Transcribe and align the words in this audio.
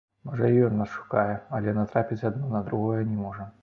Можа 0.29 0.47
і 0.53 0.61
ён 0.69 0.79
нас 0.83 0.95
шукае, 0.95 1.35
але 1.59 1.79
натрапіць 1.83 2.23
адно 2.35 2.53
на 2.59 2.67
другое 2.69 3.11
не 3.15 3.25
можам. 3.25 3.59